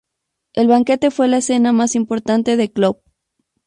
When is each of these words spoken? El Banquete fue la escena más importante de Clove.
El 0.53 0.67
Banquete 0.67 1.11
fue 1.11 1.27
la 1.27 1.37
escena 1.37 1.73
más 1.73 1.93
importante 1.93 2.57
de 2.57 2.71
Clove. 2.71 3.01